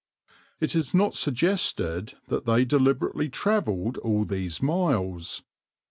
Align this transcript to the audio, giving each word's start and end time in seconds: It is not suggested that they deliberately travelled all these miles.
It 0.59 0.75
is 0.75 0.95
not 0.95 1.13
suggested 1.13 2.15
that 2.27 2.47
they 2.47 2.65
deliberately 2.65 3.29
travelled 3.29 3.97
all 3.99 4.25
these 4.25 4.59
miles. 4.59 5.43